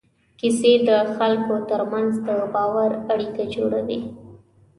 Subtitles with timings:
[0.39, 3.99] کیسې د خلکو تر منځ د باور اړیکه جوړوي.